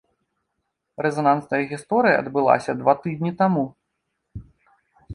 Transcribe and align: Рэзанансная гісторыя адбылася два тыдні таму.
Рэзанансная 1.07 1.61
гісторыя 1.75 2.15
адбылася 2.23 2.71
два 2.83 2.93
тыдні 3.05 3.31
таму. 3.43 3.65